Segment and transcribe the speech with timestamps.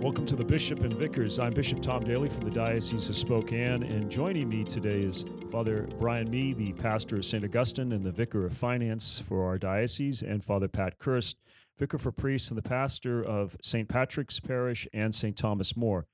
[0.00, 1.38] Welcome to the Bishop and Vicars.
[1.38, 5.86] I'm Bishop Tom Daly from the Diocese of Spokane, and joining me today is Father
[5.98, 7.44] Brian Mee, the pastor of St.
[7.44, 11.34] Augustine and the vicar of finance for our diocese, and Father Pat Kirst,
[11.78, 13.90] vicar for priests and the pastor of St.
[13.90, 15.36] Patrick's Parish and St.
[15.36, 16.06] Thomas More.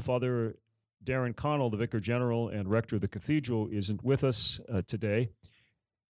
[0.00, 0.56] Father
[1.04, 5.28] Darren Connell, the vicar general and rector of the cathedral, isn't with us uh, today.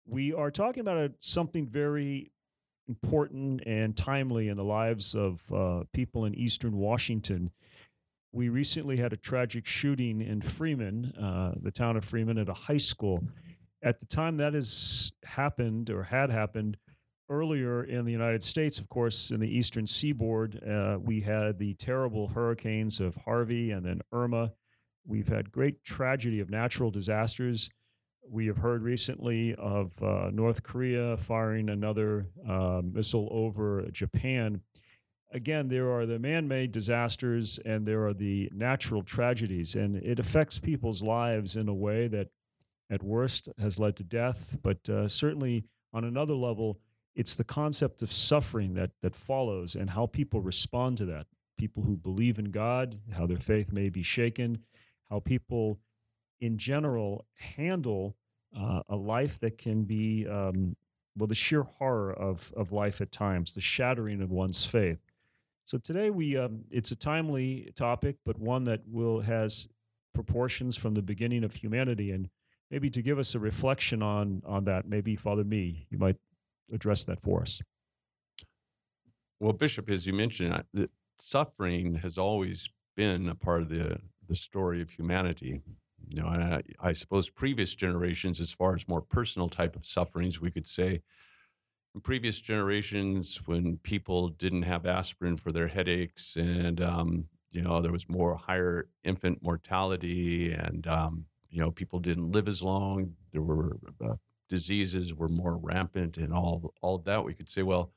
[0.06, 2.32] We are talking about a, something very
[2.90, 7.52] important and timely in the lives of uh, people in eastern Washington.
[8.34, 12.54] We recently had a tragic shooting in Freeman, uh, the town of Freeman, at a
[12.54, 13.24] high school.
[13.82, 16.78] At the time that has happened or had happened
[17.30, 21.76] earlier in the United States, of course, in the eastern seaboard, uh, we had the
[21.76, 24.52] terrible hurricanes of Harvey and then Irma.
[25.06, 27.70] We've had great tragedy of natural disasters
[28.32, 34.62] we have heard recently of uh, North Korea firing another uh, missile over Japan.
[35.32, 40.20] Again, there are the man made disasters and there are the natural tragedies, and it
[40.20, 42.28] affects people's lives in a way that,
[42.90, 46.80] at worst, has led to death, but uh, certainly on another level,
[47.16, 51.26] it's the concept of suffering that, that follows and how people respond to that.
[51.58, 54.60] People who believe in God, how their faith may be shaken,
[55.10, 55.80] how people
[56.40, 58.16] in general handle
[58.58, 60.76] uh, a life that can be um,
[61.18, 65.00] well the sheer horror of of life at times the shattering of one's faith.
[65.66, 69.68] So today we um, it's a timely topic but one that will has
[70.14, 72.30] proportions from the beginning of humanity and
[72.72, 76.18] maybe to give us a reflection on on that maybe father Mee you might
[76.74, 77.62] address that for us.
[79.40, 80.64] Well bishop as you mentioned
[81.20, 85.62] suffering has always been a part of the the story of humanity
[86.08, 90.42] you know, I, I, suppose previous generations, as far as more personal type of sufferings,
[90.42, 91.02] we could say
[91.96, 97.82] in previous generations when people didn't have aspirin for their headaches and, um, you know,
[97.82, 103.14] there was more higher infant mortality and, um, you know, people didn't live as long.
[103.32, 104.16] There were uh,
[104.50, 107.24] diseases were more rampant and all, all that.
[107.24, 107.92] We could say, well,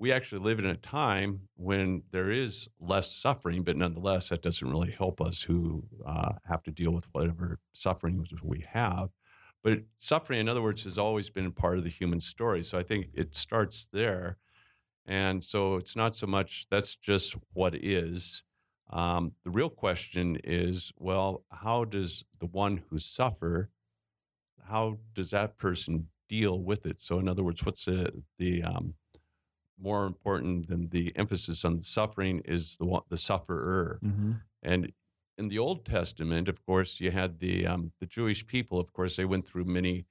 [0.00, 4.70] we actually live in a time when there is less suffering, but nonetheless, that doesn't
[4.70, 9.10] really help us who uh, have to deal with whatever suffering we have.
[9.62, 12.62] But suffering, in other words, has always been part of the human story.
[12.62, 14.38] So I think it starts there.
[15.04, 18.42] And so it's not so much that's just what is.
[18.88, 23.68] Um, the real question is well, how does the one who suffer,
[24.64, 27.02] how does that person deal with it?
[27.02, 28.94] So, in other words, what's the, the um,
[29.80, 33.98] more important than the emphasis on the suffering is the the sufferer.
[34.04, 34.32] Mm-hmm.
[34.62, 34.92] And
[35.38, 38.78] in the Old Testament, of course, you had the um, the Jewish people.
[38.78, 40.04] Of course, they went through many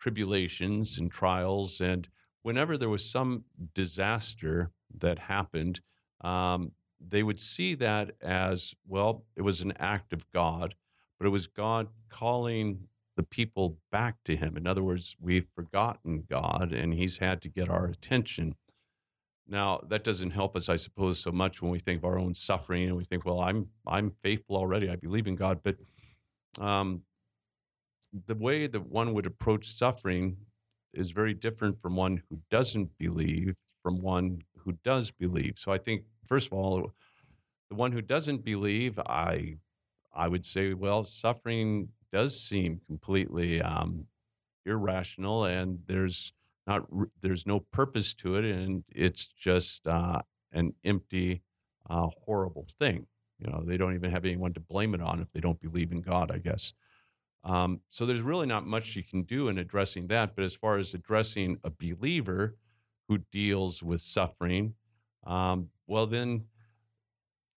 [0.00, 2.08] tribulations and trials, and
[2.42, 3.44] whenever there was some
[3.74, 5.80] disaster that happened,
[6.22, 9.24] um, they would see that as well.
[9.36, 10.74] It was an act of God,
[11.18, 14.56] but it was God calling the people back to Him.
[14.56, 18.54] In other words, we've forgotten God, and He's had to get our attention.
[19.52, 22.34] Now, that doesn't help us, I suppose, so much when we think of our own
[22.34, 24.88] suffering and we think, well, I'm I'm faithful already.
[24.88, 25.60] I believe in God.
[25.62, 25.76] But
[26.58, 27.02] um,
[28.26, 30.38] the way that one would approach suffering
[30.94, 35.54] is very different from one who doesn't believe from one who does believe.
[35.58, 36.90] So I think, first of all,
[37.68, 39.58] the one who doesn't believe, I
[40.14, 44.06] I would say, well, suffering does seem completely um,
[44.64, 46.32] irrational, and there's
[46.66, 46.86] not
[47.20, 50.20] there's no purpose to it, and it's just uh,
[50.52, 51.42] an empty,
[51.88, 53.06] uh, horrible thing.
[53.38, 55.92] You know, they don't even have anyone to blame it on if they don't believe
[55.92, 56.30] in God.
[56.30, 56.72] I guess.
[57.44, 60.36] Um, so there's really not much you can do in addressing that.
[60.36, 62.56] But as far as addressing a believer
[63.08, 64.74] who deals with suffering,
[65.26, 66.44] um, well then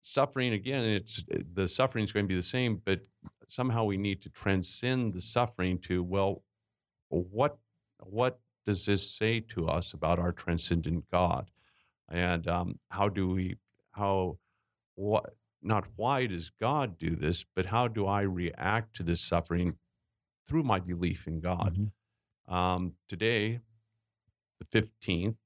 [0.04, 3.00] suffering again it's the suffering is going to be the same but
[3.48, 6.43] somehow we need to transcend the suffering to well
[7.09, 7.56] what
[8.00, 11.50] what does this say to us about our transcendent God?
[12.11, 13.56] And um, how do we,
[13.93, 14.38] how,
[14.94, 19.76] what, not why does God do this, but how do I react to this suffering
[20.46, 21.78] through my belief in God?
[21.78, 22.55] Mm-hmm.
[22.55, 23.61] Um, today,
[24.61, 25.37] the 15th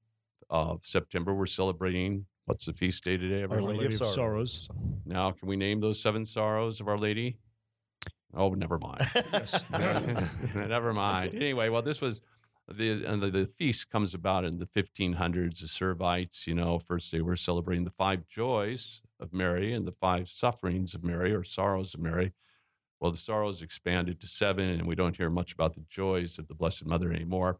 [0.49, 3.43] of September, we're celebrating what's the feast day today?
[3.43, 4.15] Our Lady, Lady of, Sorrows.
[4.15, 4.69] Sorrows.
[5.05, 7.37] Now, can we name those seven sorrows of Our Lady?
[8.33, 9.07] Oh, never mind.
[10.55, 11.35] never mind.
[11.35, 12.21] Anyway, well, this was
[12.71, 15.59] the, and the, the, feast comes about in the 1500s.
[15.59, 19.91] The Servites, you know, first they were celebrating the five joys of Mary and the
[19.91, 22.33] five sufferings of Mary or sorrows of Mary.
[22.99, 26.47] Well, the sorrows expanded to seven, and we don't hear much about the joys of
[26.47, 27.59] the Blessed Mother anymore.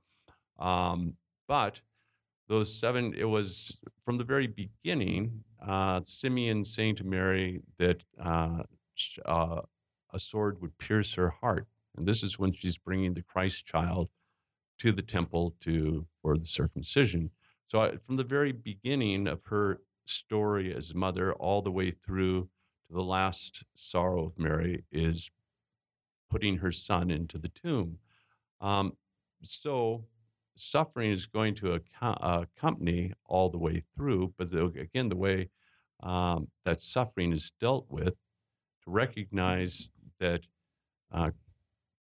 [0.57, 1.13] Um,
[1.47, 1.81] but
[2.49, 8.63] those seven, it was from the very beginning, uh, Simeon saying to Mary that uh,
[9.25, 9.61] uh,
[10.13, 11.67] a sword would pierce her heart.
[11.95, 14.09] And this is when she's bringing the Christ child
[14.79, 17.31] to the temple to for the circumcision.
[17.67, 22.49] So I, from the very beginning of her story as mother, all the way through
[22.87, 25.29] to the last sorrow of Mary, is
[26.29, 27.97] putting her son into the tomb.
[28.61, 28.93] Um,
[29.43, 30.05] so
[30.55, 35.49] suffering is going to accompany all the way through, but the, again, the way
[36.01, 38.15] um, that suffering is dealt with,
[38.83, 39.89] to recognize
[40.19, 40.41] that
[41.11, 41.31] uh,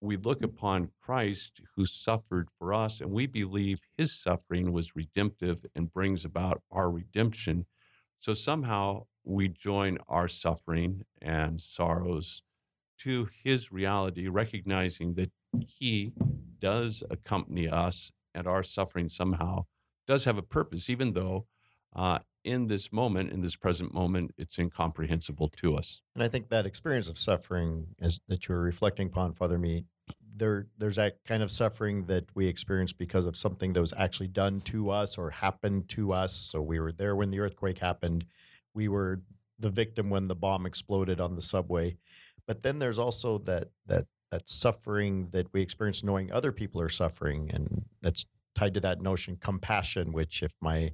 [0.05, 5.61] we look upon Christ who suffered for us, and we believe his suffering was redemptive
[5.75, 7.65] and brings about our redemption.
[8.19, 12.41] So somehow we join our suffering and sorrows
[12.99, 16.13] to his reality, recognizing that he
[16.59, 19.65] does accompany us and our suffering somehow
[20.07, 21.45] does have a purpose, even though
[21.95, 26.01] uh, in this moment, in this present moment, it's incomprehensible to us.
[26.13, 29.85] And I think that experience of suffering is, that you're reflecting upon, Father Mee,
[30.35, 34.27] there there's that kind of suffering that we experience because of something that was actually
[34.27, 36.33] done to us or happened to us.
[36.33, 38.25] So we were there when the earthquake happened.
[38.73, 39.21] We were
[39.59, 41.97] the victim when the bomb exploded on the subway.
[42.47, 46.89] But then there's also that that that suffering that we experience knowing other people are
[46.89, 50.91] suffering and that's tied to that notion compassion which if my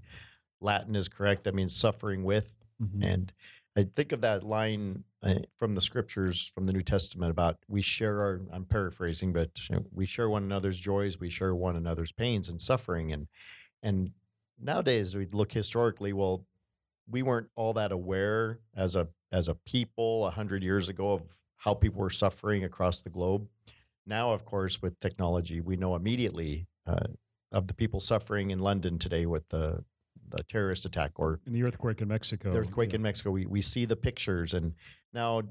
[0.60, 3.02] latin is correct that means suffering with mm-hmm.
[3.02, 3.34] and
[3.78, 7.82] i think of that line uh, from the scriptures from the new testament about we
[7.82, 9.50] share our i'm paraphrasing but
[9.92, 13.28] we share one another's joys we share one another's pains and suffering and
[13.84, 14.12] and
[14.60, 16.46] nowadays we look historically well
[17.10, 21.22] we weren't all that aware as a as a people a hundred years ago of
[21.58, 23.48] how people were suffering across the globe.
[24.06, 27.08] Now, of course, with technology, we know immediately uh,
[27.52, 29.84] of the people suffering in London today with the,
[30.32, 32.52] the terrorist attack or in the earthquake in Mexico.
[32.52, 32.96] The earthquake yeah.
[32.96, 33.32] in Mexico.
[33.32, 34.74] We, we see the pictures, and
[35.14, 35.42] now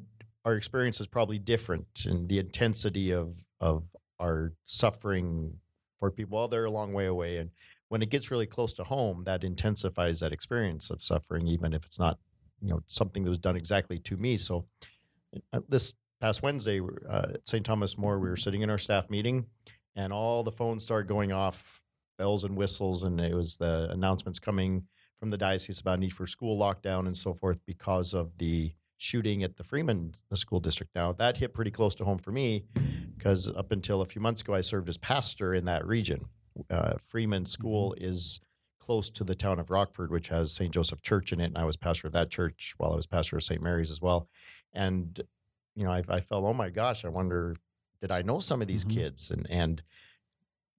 [0.44, 3.84] our experience is probably different in the intensity of, of
[4.18, 5.54] our suffering
[5.98, 6.38] for people.
[6.38, 7.36] Well, they're a long way away.
[7.38, 7.50] And
[7.88, 11.84] when it gets really close to home, that intensifies that experience of suffering, even if
[11.84, 12.18] it's not
[12.60, 14.36] you know something that was done exactly to me.
[14.36, 14.66] So
[15.52, 17.64] uh, this past Wednesday uh, at St.
[17.64, 19.46] Thomas More, we were sitting in our staff meeting,
[19.96, 21.79] and all the phones started going off,
[22.20, 24.84] bells and whistles, and it was the announcements coming
[25.18, 29.42] from the diocese about need for school lockdown and so forth because of the shooting
[29.42, 30.94] at the Freeman School District.
[30.94, 32.64] Now that hit pretty close to home for me
[33.16, 36.26] because up until a few months ago, I served as pastor in that region.
[36.68, 38.08] Uh, Freeman School mm-hmm.
[38.10, 38.40] is
[38.78, 40.72] close to the town of Rockford, which has St.
[40.72, 43.36] Joseph Church in it, and I was pastor of that church while I was pastor
[43.36, 43.62] of St.
[43.62, 44.28] Mary's as well
[44.72, 45.20] and
[45.74, 47.56] you know, I, I felt, oh my gosh, I wonder,
[48.00, 48.98] did I know some of these mm-hmm.
[49.00, 49.30] kids?
[49.30, 49.82] And and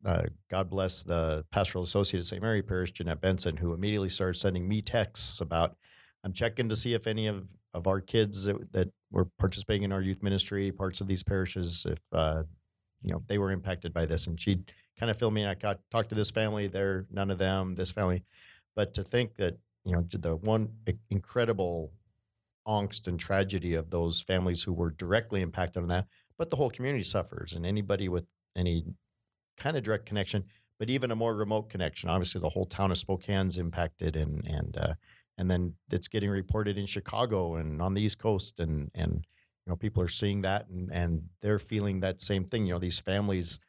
[0.06, 2.42] uh, God bless the pastoral associate at St.
[2.42, 5.76] Mary Parish, Jeanette Benson, who immediately started sending me texts about,
[6.24, 9.92] I'm checking to see if any of, of our kids that, that were participating in
[9.92, 12.44] our youth ministry, parts of these parishes, if uh,
[13.02, 14.28] you know they were impacted by this.
[14.28, 14.64] And she
[15.00, 15.44] kind of filled me.
[15.44, 15.50] in.
[15.50, 18.24] I got talked to this family, they're none of them, this family.
[18.76, 20.70] But to think that you know the one
[21.10, 21.92] incredible
[22.68, 26.06] angst and tragedy of those families who were directly impacted on that,
[26.38, 28.26] but the whole community suffers, and anybody with
[28.56, 28.86] any
[29.58, 30.46] kind of direct connection,
[30.80, 32.10] but even a more remote connection.
[32.10, 34.94] Obviously, the whole town of Spokane's impacted, and and uh,
[35.38, 39.26] and then it's getting reported in Chicago and on the East Coast, and and
[39.66, 42.66] you know people are seeing that, and and they're feeling that same thing.
[42.66, 43.60] You know, these families,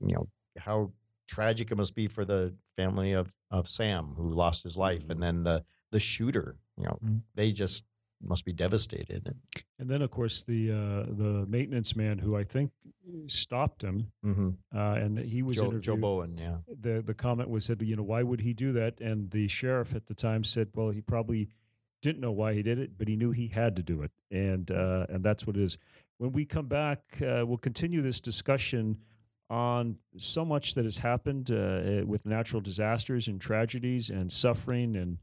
[0.00, 0.92] you know, how
[1.28, 5.12] tragic it must be for the family of of Sam who lost his life, mm-hmm.
[5.12, 6.56] and then the the shooter.
[6.76, 7.16] You know, mm-hmm.
[7.34, 7.84] they just
[8.22, 9.34] must be devastated.
[9.78, 12.70] And then, of course, the uh, the maintenance man who I think
[13.26, 14.50] stopped him, mm-hmm.
[14.76, 16.36] uh, and he was Joe, Joe, Bowen.
[16.36, 16.56] Yeah.
[16.80, 19.00] The the comment was said, you know, why would he do that?
[19.00, 21.48] And the sheriff at the time said, well, he probably
[22.00, 24.70] didn't know why he did it, but he knew he had to do it, and
[24.70, 25.78] uh, and that's what it is.
[26.18, 28.98] When we come back, uh, we'll continue this discussion
[29.50, 35.18] on so much that has happened uh, with natural disasters and tragedies and suffering and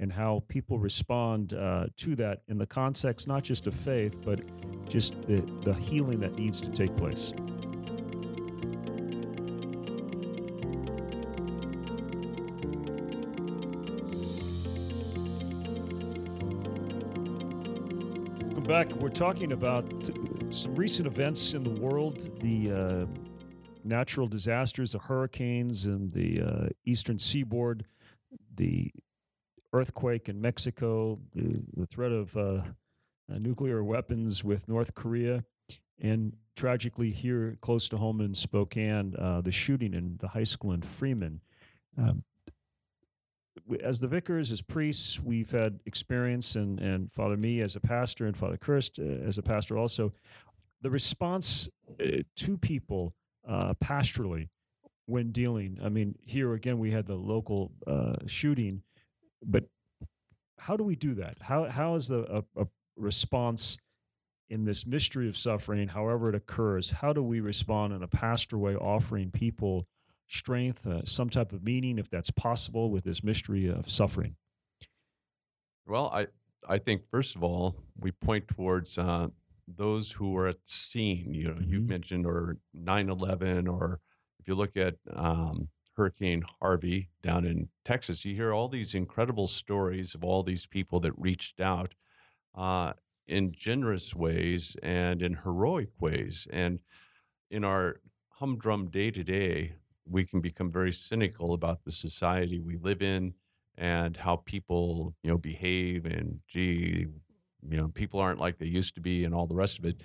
[0.00, 4.40] and how people respond uh, to that in the context not just of faith, but
[4.88, 7.32] just the, the healing that needs to take place.
[18.42, 18.92] Welcome back.
[19.00, 19.84] We're talking about
[20.50, 23.06] some recent events in the world, the uh,
[23.84, 27.84] natural disasters, the hurricanes and the uh, eastern seaboard,
[28.56, 28.90] the
[29.74, 32.62] earthquake in Mexico, the, threat of uh, uh,
[33.38, 35.44] nuclear weapons with North Korea,
[36.00, 40.72] and tragically here close to home in Spokane, uh, the shooting in the high school
[40.72, 41.40] in Freeman.
[41.98, 42.22] Um,
[43.82, 48.26] as the vicars, as priests, we've had experience, and, and Father Mee as a pastor,
[48.26, 50.12] and Father Kirst uh, as a pastor also.
[50.82, 51.68] The response
[52.00, 53.14] uh, to people
[53.82, 54.48] pastorally
[55.06, 55.78] when dealing.
[55.82, 58.82] I mean, here again, we had the local uh, shooting,
[59.44, 59.64] but
[60.58, 61.38] how do we do that?
[61.42, 63.76] How how is the a, a response
[64.50, 66.90] in this mystery of suffering, however it occurs?
[66.90, 69.86] How do we respond in a pastor way, offering people
[70.28, 74.36] strength, uh, some type of meaning, if that's possible, with this mystery of suffering?
[75.86, 76.28] Well, I
[76.68, 79.28] I think first of all we point towards uh,
[79.68, 81.34] those who are at the scene.
[81.34, 81.68] You know, Mhm.
[81.68, 84.00] you've mentioned or 9/11, or
[84.40, 89.46] if you look at um, Hurricane Harvey down in Texas, you hear all these incredible
[89.46, 91.94] stories of all these people that reached out
[92.54, 92.92] uh,
[93.26, 96.46] in generous ways and in heroic ways.
[96.52, 96.80] And
[97.50, 99.74] in our humdrum day to day,
[100.06, 103.34] we can become very cynical about the society we live in
[103.76, 107.06] and how people, you know, behave and gee,
[107.68, 110.00] you know, people aren't like they used to be and all the rest of it.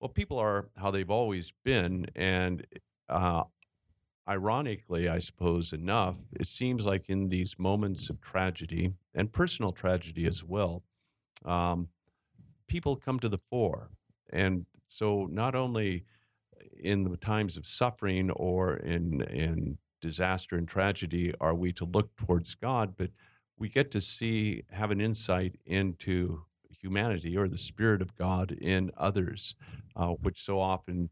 [0.00, 2.66] Well, people are how they've always been, and
[3.08, 3.44] uh,
[4.28, 10.26] ironically, I suppose enough, it seems like in these moments of tragedy and personal tragedy
[10.26, 10.82] as well,
[11.44, 11.88] um,
[12.68, 13.90] people come to the fore,
[14.32, 16.04] and so not only
[16.78, 22.14] in the times of suffering or in in disaster and tragedy are we to look
[22.16, 23.10] towards God, but
[23.58, 28.90] we get to see have an insight into humanity or the spirit of God in
[28.96, 29.54] others,
[29.94, 31.10] uh, which so often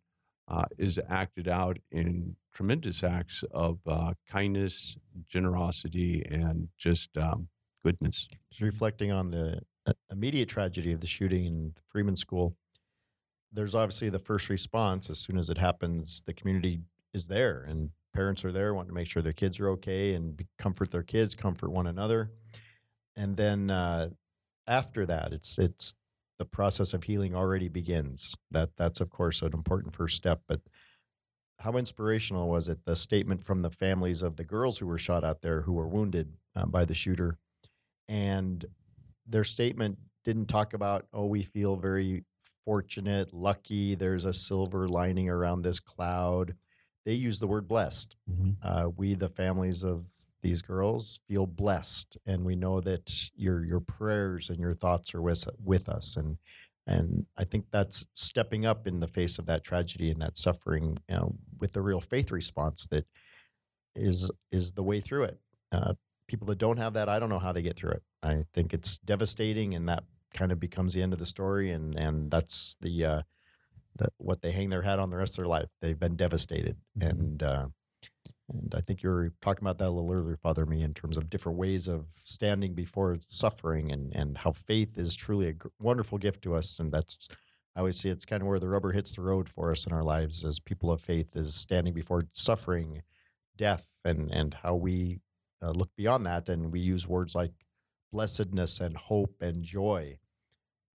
[0.50, 4.97] uh, is acted out in tremendous acts of uh, kindness,
[5.28, 7.49] generosity, and just um,
[7.85, 8.28] goodness.
[8.50, 12.57] Just reflecting on the uh, immediate tragedy of the shooting in the Freeman School,
[13.52, 15.09] there's obviously the first response.
[15.09, 16.80] As soon as it happens, the community
[17.14, 20.42] is there and parents are there wanting to make sure their kids are okay and
[20.59, 22.33] comfort their kids, comfort one another.
[23.16, 24.11] And then uh,
[24.66, 25.95] after that, it's it's
[26.40, 28.35] the process of healing already begins.
[28.50, 30.40] That that's of course an important first step.
[30.49, 30.62] But
[31.59, 32.78] how inspirational was it?
[32.87, 35.87] The statement from the families of the girls who were shot out there, who were
[35.87, 37.37] wounded uh, by the shooter,
[38.09, 38.64] and
[39.26, 42.25] their statement didn't talk about, oh, we feel very
[42.64, 43.94] fortunate, lucky.
[43.94, 46.54] There's a silver lining around this cloud.
[47.04, 48.16] They use the word blessed.
[48.62, 50.06] Uh, we, the families of
[50.42, 55.23] these girls, feel blessed, and we know that your your prayers and your thoughts are
[55.23, 56.16] with with us.
[56.16, 56.38] And
[56.87, 60.99] and I think that's stepping up in the face of that tragedy and that suffering,
[61.09, 63.06] you know, with the real faith response that
[63.94, 65.38] is is the way through it.
[65.73, 65.94] Uh,
[66.26, 68.02] people that don't have that, I don't know how they get through it.
[68.23, 70.04] I think it's devastating, and that
[70.35, 73.23] kind of becomes the end of the story, and and that's the uh,
[73.97, 75.68] the what they hang their hat on the rest of their life.
[75.80, 77.66] They've been devastated, and uh,
[78.52, 81.16] and I think you were talking about that a little earlier, Father Mee, in terms
[81.16, 86.19] of different ways of standing before suffering, and and how faith is truly a wonderful
[86.19, 87.28] gift to us, and that's.
[87.76, 89.92] I always see it's kind of where the rubber hits the road for us in
[89.92, 93.02] our lives as people of faith is standing before suffering,
[93.57, 95.21] death, and and how we
[95.62, 97.52] uh, look beyond that, and we use words like
[98.12, 100.19] blessedness and hope and joy,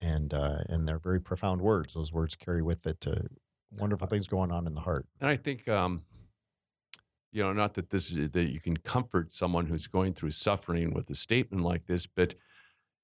[0.00, 1.94] and uh, and they're very profound words.
[1.94, 3.23] Those words carry with it uh,
[3.78, 5.06] wonderful things going on in the heart.
[5.20, 6.02] And I think, um,
[7.34, 10.94] you know, not that this is that you can comfort someone who's going through suffering
[10.94, 12.36] with a statement like this, but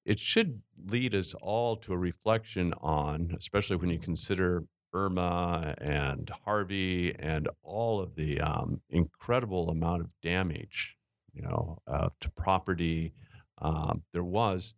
[0.07, 4.63] it should lead us all to a reflection on, especially when you consider
[4.95, 10.97] Irma and Harvey and all of the um, incredible amount of damage,
[11.33, 13.13] you know, uh, to property
[13.59, 14.75] um, there was.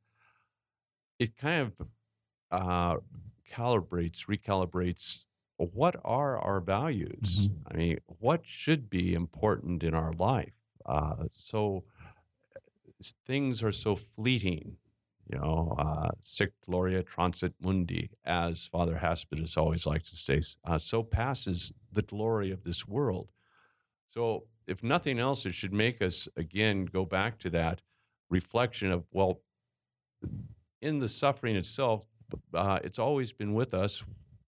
[1.19, 1.87] It kind of
[2.51, 2.97] uh,
[3.53, 5.25] calibrates, recalibrates
[5.67, 7.49] what are our values?
[7.49, 7.63] Mhm.
[7.71, 10.55] I mean, what should be important in our life?
[10.85, 11.85] Uh, so
[13.27, 14.77] things are so fleeting,
[15.31, 20.79] you know, uh, sic gloria transit mundi, as Father Haspidus always likes to say, uh,
[20.79, 23.31] so passes the glory of this world.
[24.11, 27.83] So, if nothing else, it should make us again go back to that
[28.31, 29.43] reflection of, well,
[30.81, 32.07] in the suffering itself,
[32.55, 34.03] uh, it's always been with us,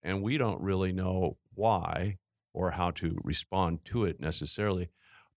[0.03, 2.19] and we don't really know why
[2.53, 4.89] or how to respond to it necessarily.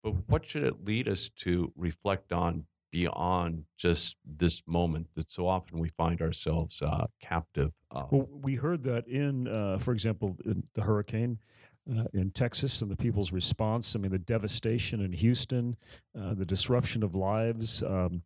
[0.03, 5.47] But what should it lead us to reflect on beyond just this moment that so
[5.47, 8.11] often we find ourselves uh, captive of?
[8.13, 11.39] Well, we heard that in, uh, for example, in the hurricane
[11.91, 13.97] uh, in Texas and the people's response.
[13.97, 15.77] I mean, the devastation in Houston,
[16.19, 18.23] uh, the disruption of lives, um,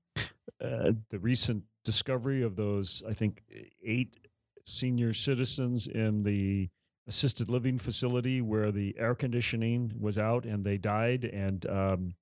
[0.60, 3.42] uh, the recent discovery of those, I think,
[3.84, 4.18] eight
[4.66, 6.68] senior citizens in the
[7.08, 11.24] assisted living facility where the air conditioning was out and they died.
[11.24, 12.14] And um,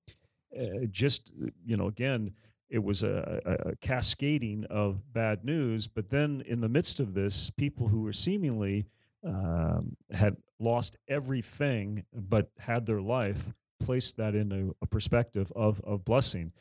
[0.59, 1.33] uh, just
[1.65, 2.33] you know again
[2.71, 7.15] it was a, a, a, cascading of bad news but then in the midst of
[7.15, 8.87] this people who were seemingly
[9.27, 16.05] um, had lost everything but had their life placed that into a perspective of, of
[16.05, 16.53] blessing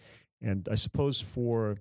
[0.42, 1.78] and i suppose for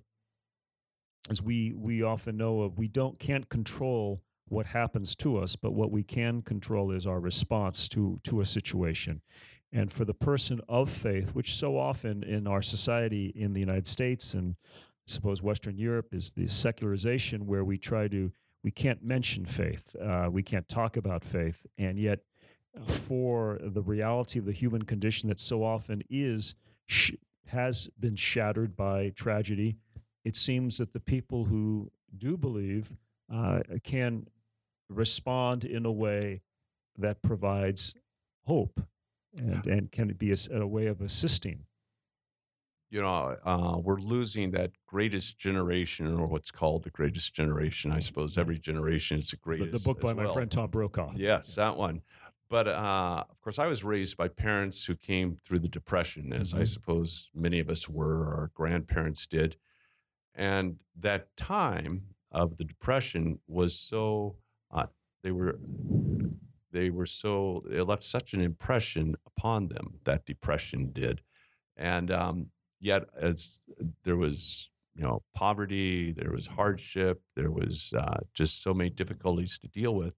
[1.29, 5.73] as we we often know of we don't can't control what happens to us but
[5.73, 9.21] what we can control is our response to to a situation.
[9.75, 13.87] And for the person of faith, which so often in our society in the United
[13.87, 14.55] States and
[15.07, 18.31] I suppose Western Europe is the secularization where we try to,
[18.63, 22.19] we can't mention faith, uh, we can't talk about faith, and yet
[22.87, 27.11] for the reality of the human condition that so often is, sh-
[27.47, 29.75] has been shattered by tragedy,
[30.23, 32.93] it seems that the people who do believe
[33.33, 34.27] uh, can
[34.89, 36.41] respond in a way
[36.97, 37.95] that provides
[38.45, 38.81] hope
[39.37, 41.65] and, and can be a, a way of assisting?
[42.91, 47.91] You know, uh, we're losing that greatest generation, or what's called the greatest generation.
[47.91, 49.71] I suppose every generation is the greatest.
[49.71, 50.27] The, the book by well.
[50.27, 51.13] my friend Tom Brokaw.
[51.15, 52.03] Yes, that one.
[52.51, 56.51] But uh, of course, I was raised by parents who came through the Depression, as
[56.51, 56.61] mm-hmm.
[56.61, 59.57] I suppose many of us were, our grandparents did.
[60.35, 64.35] And that time of the Depression was so,
[64.71, 64.87] uh,
[65.23, 65.59] they were
[66.73, 71.21] they were so it left such an impression upon them that depression did.
[71.77, 72.47] And um,
[72.79, 73.59] yet as
[74.03, 79.57] there was you know poverty there was hardship there was uh, just so many difficulties
[79.59, 80.15] to deal with.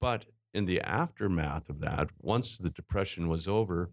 [0.00, 3.90] But in the aftermath of that once the depression was over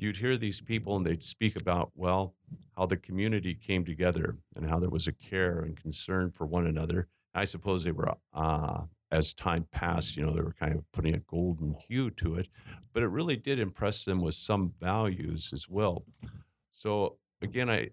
[0.00, 2.34] you'd hear these people and they'd speak about well
[2.76, 6.66] how the community came together and how there was a care and concern for one
[6.66, 10.84] another i suppose they were uh, as time passed, you know, they were kind of
[10.92, 12.48] putting a golden hue to it,
[12.92, 16.04] but it really did impress them with some values as well.
[16.70, 17.90] So again, I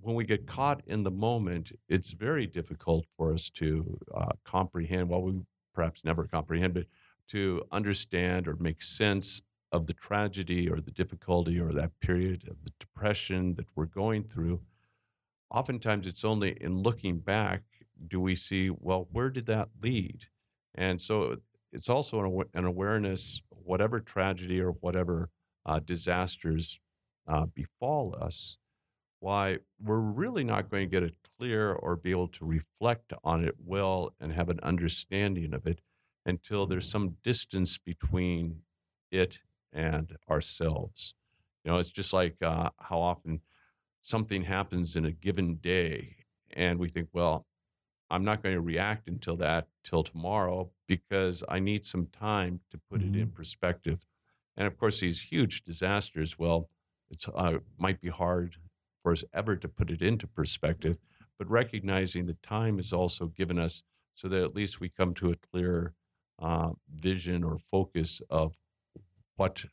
[0.00, 5.08] when we get caught in the moment, it's very difficult for us to uh, comprehend.
[5.08, 5.40] Well, we
[5.72, 6.86] perhaps never comprehend, but
[7.28, 9.40] to understand or make sense
[9.74, 14.22] of the tragedy or the difficulty or that period of the depression that we're going
[14.22, 14.60] through.
[15.50, 17.62] Oftentimes, it's only in looking back
[18.08, 20.26] do we see, well, where did that lead?
[20.74, 21.36] And so
[21.72, 25.30] it's also an, an awareness, whatever tragedy or whatever
[25.66, 26.78] uh, disasters
[27.26, 28.58] uh, befall us,
[29.20, 33.44] why we're really not going to get it clear or be able to reflect on
[33.44, 35.80] it well and have an understanding of it
[36.26, 38.60] until there's some distance between
[39.10, 39.38] it
[39.74, 41.14] and ourselves.
[41.64, 43.40] You know, it's just like uh, how often
[44.00, 46.16] something happens in a given day,
[46.52, 47.46] and we think, well,
[48.10, 52.78] I'm not going to react until that till tomorrow because I need some time to
[52.90, 53.14] put mm-hmm.
[53.14, 53.36] it in mm-hmm.
[53.36, 54.06] perspective.
[54.56, 56.68] And of course, these huge disasters, well,
[57.10, 58.56] it uh, might be hard
[59.02, 60.96] for us ever to put it into perspective,
[61.38, 63.82] but recognizing the time is also given us
[64.14, 65.94] so that at least we come to a clear
[66.40, 68.54] uh, vision or focus of
[69.36, 69.64] what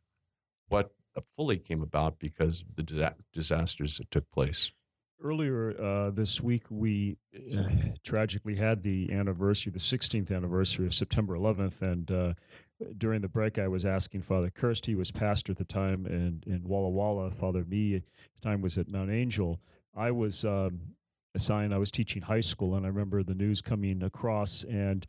[0.70, 0.92] what
[1.36, 4.72] fully came about because of the disasters that took place.
[5.24, 7.64] Earlier uh, this week, we uh,
[8.04, 11.82] tragically had the anniversary, the 16th anniversary of September 11th.
[11.82, 12.34] And uh,
[12.98, 16.44] during the break, I was asking Father Kirst, he was pastor at the time in,
[16.48, 17.30] in Walla Walla.
[17.30, 19.60] Father Mee at the time was at Mount Angel.
[19.96, 20.96] I was um,
[21.36, 24.64] assigned, I was teaching high school, and I remember the news coming across.
[24.64, 25.06] And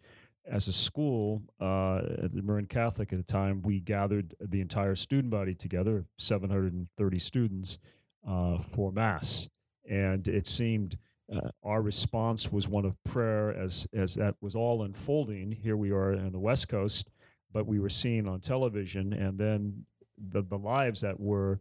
[0.50, 5.31] as a school, uh, at Marin Catholic at the time, we gathered the entire student
[5.31, 7.78] body together, 730 students,
[8.28, 9.48] uh, for Mass
[9.88, 10.96] and it seemed
[11.35, 15.50] uh, our response was one of prayer as as that was all unfolding.
[15.52, 17.11] Here we are on the West Coast,
[17.52, 19.85] but we were seeing on television, and then
[20.31, 21.61] the the lives that were,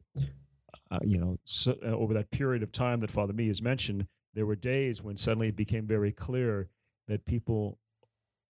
[0.92, 4.08] uh, you know, so, uh, over that period of time that Father Mee has mentioned,
[4.34, 6.70] there were days when suddenly it became very clear
[7.08, 7.78] that people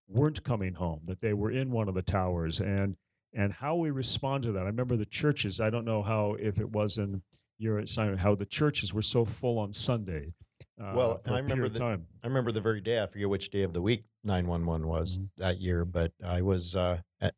[0.07, 2.95] weren't coming home, that they were in one of the towers, and
[3.33, 4.63] and how we respond to that.
[4.63, 5.59] I remember the churches.
[5.59, 7.21] I don't know how if it was in
[7.57, 10.33] your assignment, how the churches were so full on Sunday.
[10.81, 12.07] Uh, well, I remember the time.
[12.23, 13.01] I remember the very day.
[13.01, 15.43] I forget which day of the week nine one one was mm-hmm.
[15.43, 17.33] that year, but I was uh, at,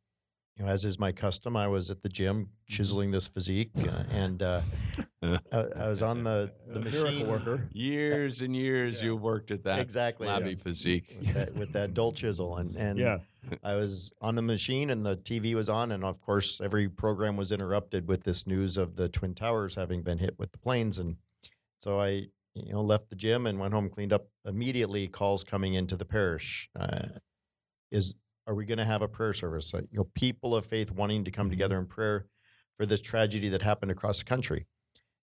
[0.58, 2.74] you know, as is my custom, I was at the gym mm-hmm.
[2.74, 4.62] chiseling this physique, uh, and uh,
[5.24, 7.28] I, I, was on the the machine.
[7.28, 7.68] worker.
[7.74, 9.06] Years and years yeah.
[9.06, 10.58] you worked at that exactly flabby yeah.
[10.58, 13.18] physique with that, with that dull chisel, and and yeah.
[13.63, 17.36] I was on the machine, and the TV was on, and of course every program
[17.36, 21.00] was interrupted with this news of the twin towers having been hit with the planes,
[21.00, 21.16] and
[21.80, 25.08] so I you know left the gym and went home, cleaned up immediately.
[25.08, 26.70] Calls coming into the parish.
[26.80, 27.08] Uh,
[27.92, 28.16] is
[28.47, 29.73] are we going to have a prayer service?
[29.73, 31.51] You know, people of faith wanting to come mm-hmm.
[31.51, 32.27] together in prayer
[32.77, 34.65] for this tragedy that happened across the country.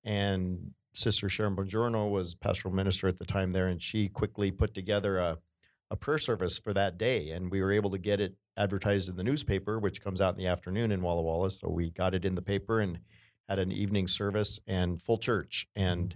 [0.03, 4.73] and Sister Sharon Bongiorno was pastoral minister at the time there, and she quickly put
[4.73, 5.37] together a,
[5.91, 9.15] a prayer service for that day, and we were able to get it advertised in
[9.15, 11.51] the newspaper, which comes out in the afternoon in Walla Walla.
[11.51, 12.99] So we got it in the paper and
[13.47, 15.67] had an evening service and full church.
[15.75, 16.15] And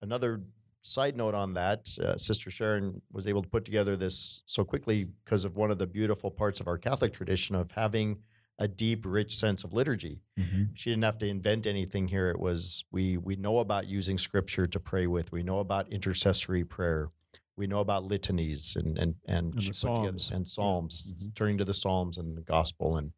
[0.00, 0.40] another
[0.84, 5.04] side note on that, uh, Sister Sharon was able to put together this so quickly
[5.24, 8.18] because of one of the beautiful parts of our Catholic tradition of having
[8.60, 10.20] a deep, rich sense of liturgy.
[10.38, 10.64] Mm-hmm.
[10.74, 12.28] She didn't have to invent anything here.
[12.30, 15.32] It was we we know about using Scripture to pray with.
[15.32, 17.08] We know about intercessory prayer.
[17.56, 20.30] We know about litanies and and and, And she put together- Psalms.
[20.30, 21.34] and psalms, Mhm.
[21.34, 23.12] turning to the Psalms and the Gospel and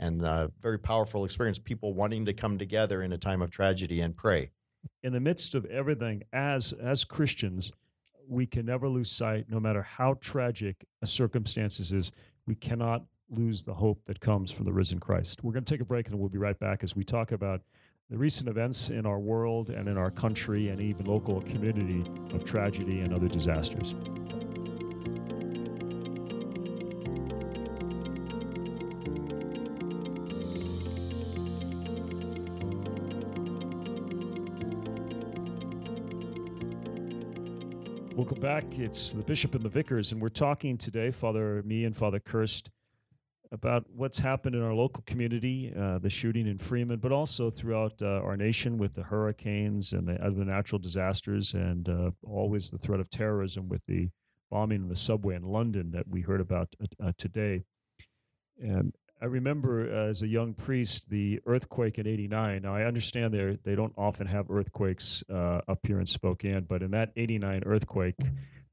[0.00, 1.58] and uh, very powerful experience.
[1.58, 4.50] People wanting to come together in a time of tragedy and pray.
[5.02, 7.72] In the midst of everything, as as Christians,
[8.28, 12.12] we can never lose sight, no matter how tragic a circumstances is,
[12.46, 15.42] we cannot lose the hope that comes from the risen Christ.
[15.42, 17.62] We're going to take a break and we'll be right back as we talk about
[18.08, 22.44] the recent events in our world and in our country and even local community of
[22.44, 23.94] tragedy and other disasters.
[38.20, 38.78] Welcome back.
[38.78, 42.68] It's the Bishop and the Vicars, and we're talking today, Father, Mee and Father Kirst,
[43.50, 47.94] about what's happened in our local community, uh, the shooting in Freeman, but also throughout
[48.02, 52.76] uh, our nation with the hurricanes and the other natural disasters, and uh, always the
[52.76, 54.10] threat of terrorism with the
[54.50, 56.68] bombing of the subway in London that we heard about
[57.02, 57.62] uh, today.
[58.62, 62.62] And I remember uh, as a young priest the earthquake in '89.
[62.62, 66.82] Now I understand they they don't often have earthquakes uh, up here in Spokane, but
[66.82, 68.16] in that '89 earthquake,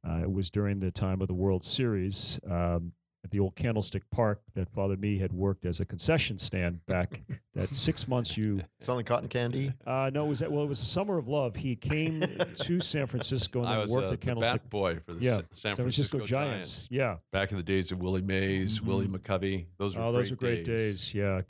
[0.07, 4.03] uh, it was during the time of the World Series um, at the old Candlestick
[4.11, 7.21] Park that Father Mee had worked as a concession stand back.
[7.55, 9.73] that six months you Selling cotton candy.
[9.85, 11.55] uh, no, it was that well, it was the summer of love.
[11.55, 12.21] He came
[12.55, 14.61] to San Francisco and I was worked uh, at the Candlestick.
[14.63, 16.69] bat boy for the Yeah, Sa- San San Francisco, Francisco, Giants.
[16.75, 16.87] Giants.
[16.91, 17.15] Yeah.
[17.31, 19.65] Back in the days of Willie Mays, Willie McCovey.
[19.77, 21.13] Those were Oh, great those were great days.
[21.13, 21.41] Yeah.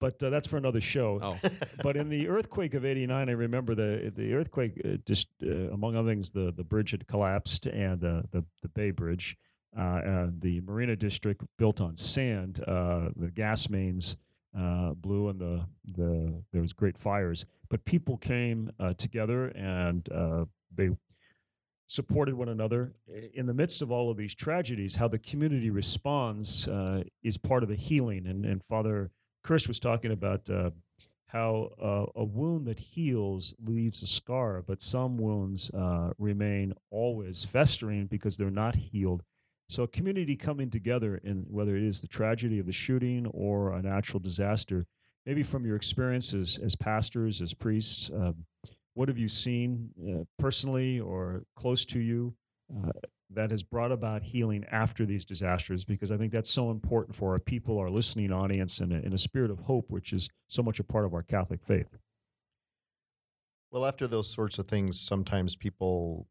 [0.00, 1.18] But uh, that's for another show.
[1.22, 1.48] Oh,
[1.82, 4.80] but in the earthquake of '89, I remember the the earthquake.
[4.82, 8.68] Uh, just uh, among other things, the the bridge had collapsed and uh, the the
[8.68, 12.62] Bay Bridge, and the Marina District built on sand.
[12.66, 14.16] Uh, the gas mains
[14.58, 17.44] uh, blew, and the the there was great fires.
[17.68, 20.90] But people came uh, together and uh, they
[21.86, 22.92] supported one another
[23.34, 24.96] in the midst of all of these tragedies.
[24.96, 28.26] How the community responds uh, is part of the healing.
[28.26, 29.10] And, and Father
[29.44, 30.70] Kirst was talking about uh,
[31.26, 37.44] how uh, a wound that heals leaves a scar, but some wounds uh, remain always
[37.44, 39.22] festering because they're not healed.
[39.70, 43.72] So, a community coming together, in whether it is the tragedy of the shooting or
[43.72, 44.84] a natural disaster,
[45.24, 48.46] maybe from your experiences as pastors, as priests, um,
[48.94, 52.34] what have you seen uh, personally or close to you
[52.76, 52.90] uh,
[53.30, 55.84] that has brought about healing after these disasters?
[55.84, 59.18] Because I think that's so important for our people, our listening audience, and in a
[59.18, 61.96] spirit of hope, which is so much a part of our Catholic faith.
[63.70, 66.26] Well, after those sorts of things, sometimes people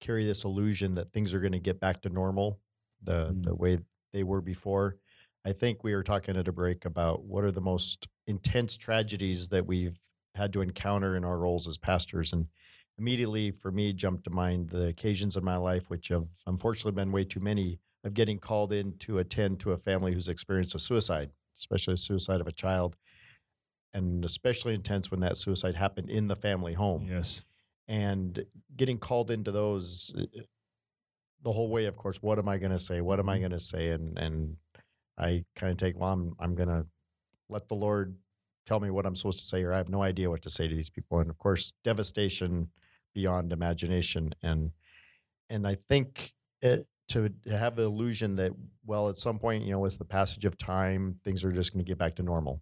[0.00, 2.60] carry this illusion that things are going to get back to normal,
[3.02, 3.42] the Mm.
[3.44, 3.78] the way
[4.12, 4.96] they were before.
[5.44, 9.48] I think we were talking at a break about what are the most intense tragedies
[9.48, 9.98] that we've
[10.34, 12.46] had to encounter in our roles as pastors, and
[12.98, 17.12] immediately for me jumped to mind the occasions in my life, which have unfortunately been
[17.12, 20.78] way too many, of getting called in to attend to a family who's experienced a
[20.78, 22.96] suicide, especially a suicide of a child,
[23.94, 27.42] and especially intense when that suicide happened in the family home Yes.
[27.88, 28.44] And
[28.76, 30.42] getting called into those uh, uh,
[31.42, 33.00] the whole way of course what am i going to say?
[33.00, 33.42] What am i mm-hmm.
[33.42, 33.90] going to say?
[33.90, 34.56] And and
[35.18, 36.86] i kind of take well i'm i'm going to
[37.48, 38.16] let the lord
[38.66, 40.68] tell me what i'm supposed to say or i have no idea what to say
[40.68, 41.20] to these people.
[41.20, 42.68] And of course devastation
[43.14, 44.34] beyond imagination.
[44.42, 44.70] And
[45.50, 48.52] and i think it, to have the illusion that
[48.84, 51.84] well at some point you know with the passage of time things are just going
[51.84, 52.60] to get back to normal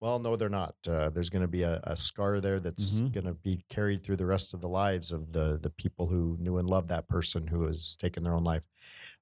[0.00, 0.74] well, no, they're not.
[0.86, 3.12] Uh, there's going to be a, a scar there that's Mhm.
[3.12, 6.36] going to be carried through the rest of the lives of the the people who
[6.38, 8.62] knew and loved that person who has taken their own life.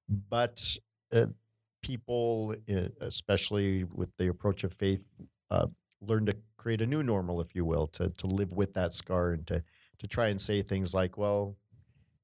[0.09, 0.77] But
[1.11, 1.27] uh,
[1.81, 5.05] people, uh, especially with the approach of faith,
[5.49, 5.67] uh,
[6.01, 9.31] learn to create a new normal, if you will, to to live with that scar
[9.31, 9.63] and to
[9.99, 11.55] to try and say things like, well,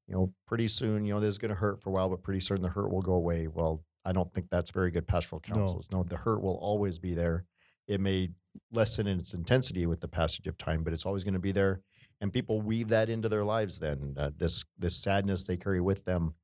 [0.08, 2.22] you know, pretty soon, you know, this is going to hurt for a while, but
[2.22, 3.48] pretty soon the hurt will go away.
[3.48, 5.80] Well, I don't think that's very good pastoral No.
[5.92, 7.46] No, the hurt will always be there.
[7.88, 8.30] It may
[8.72, 11.52] lessen in its intensity with the passage of time, but it's always going to be
[11.52, 11.82] there.
[12.20, 13.80] And people weave that into their lives.
[13.80, 16.36] Then uh, this this sadness they carry with them,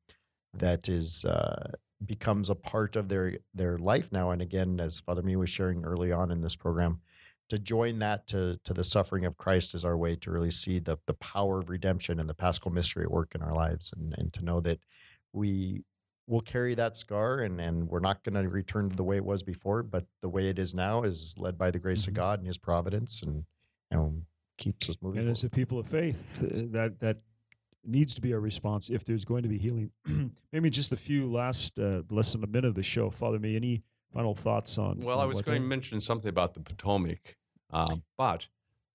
[0.54, 1.72] that is uh,
[2.06, 4.32] becomes a part of their their life now.
[4.32, 7.02] And again, as Father Mee was sharing early on in this program,
[7.50, 10.80] to join that to to the suffering of Christ is our way to really see
[10.80, 14.16] the the power of redemption and the paschal mystery at work in our lives, and
[14.18, 14.80] and to know that
[15.34, 15.84] we
[16.28, 19.26] will carry that scar and and we're not going to return to the way it
[19.26, 22.10] was before, but the way it is now is led by the grace Mhm.
[22.10, 23.46] of God and His providence, and
[23.92, 24.22] you know
[24.58, 25.22] keeps us moving.
[25.22, 27.22] And as a people of faith, uh, that that
[27.86, 29.92] needs to be our response if there's going to be healing.
[30.52, 33.10] Maybe just a few last uh, less than a minute of the show.
[33.10, 33.82] Father, Mee any
[34.14, 35.00] final thoughts on?
[35.00, 37.38] Well, on I was going to mention something about the Potomac,
[37.72, 38.48] um, but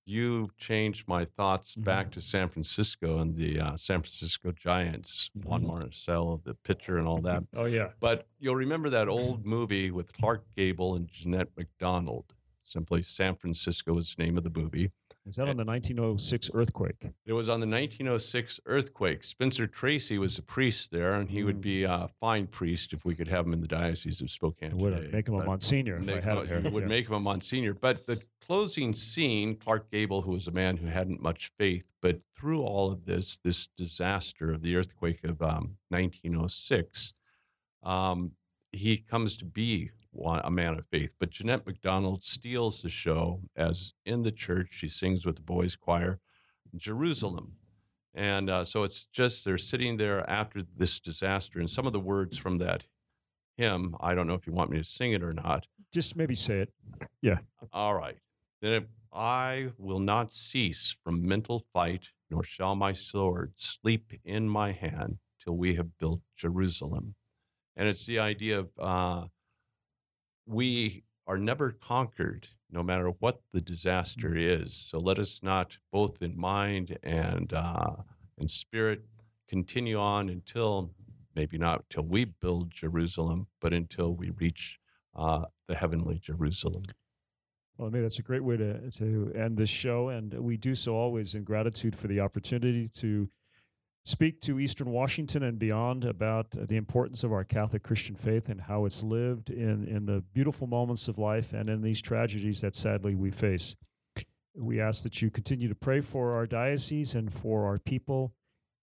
[0.05, 5.63] you changed my thoughts back to San Francisco and the uh, San Francisco Giants, Juan
[5.65, 5.71] Mhm.
[5.71, 7.45] Marichal, the pitcher, and all that.
[7.57, 12.35] Oh yeah, But you'll remember that old movie with Clark Gable and Jeanette MacDonald.
[12.65, 14.91] Simply San Francisco is the name of the movie.
[15.25, 17.07] Is that on the 1906 earthquake?
[17.25, 19.23] It was on the 1906 earthquake.
[19.23, 23.15] Spencer Tracy was a priest there, and he would be a fine priest if we
[23.15, 24.73] could have him in the Diocese of Spokane.
[24.79, 25.11] Would today.
[25.13, 26.89] make him a But- Monsignor if I had him a- would Yeah.
[26.89, 27.75] make him a Monsignor.
[27.75, 32.21] But the closing scene, Clark Gable, who was a man who hadn't much faith, but
[32.35, 37.15] through all of this, this disaster of the earthquake of um, 1906,
[37.85, 38.33] um,
[38.73, 41.15] he comes to be a man of faith.
[41.19, 45.77] But Jeanette MacDonald steals the show as in the church, she sings with the boys'
[45.77, 46.21] choir,
[46.77, 47.55] Jerusalem.
[48.15, 52.01] And uh, so it's just they're sitting there after this disaster, and some of the
[52.01, 52.85] words from that
[53.57, 55.67] hymn, I don't know if you want me to sing it or not.
[55.93, 56.73] Just maybe say it.
[57.21, 57.39] Yeah.
[57.73, 58.17] All right.
[58.61, 64.73] Then I will not cease from mental fight, nor shall my sword sleep in my
[64.73, 67.15] hand till we have built Jerusalem.
[67.77, 69.27] And it's the idea of uh,
[70.47, 74.75] we are never conquered, no matter what the disaster is.
[74.75, 77.97] So let us not, both in mind and uh,
[78.39, 79.03] in spirit,
[79.49, 80.91] continue on until
[81.35, 84.79] maybe not till we build Jerusalem, but until we reach
[85.15, 86.83] uh, the heavenly Jerusalem.
[87.77, 90.75] Well, I mean, that's a great way to to end this show, and we do
[90.75, 93.29] so always in gratitude for the opportunity to
[94.05, 98.61] speak to Eastern Washington and beyond about the importance of our Catholic Christian faith and
[98.61, 102.75] how it's lived in in the beautiful moments of life and in these tragedies that
[102.75, 103.77] sadly we face.
[104.55, 108.35] We ask that you continue to pray for our diocese and for our people,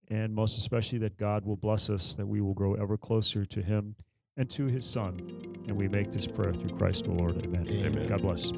[0.08, 3.62] and most especially that God will bless us, that we will grow ever closer to
[3.62, 3.94] Him
[4.36, 5.20] and to His Son.
[5.68, 7.44] And we make this prayer through Christ, O Lord.
[7.44, 7.68] Amen.
[7.68, 8.08] Amen.
[8.08, 8.50] God bless.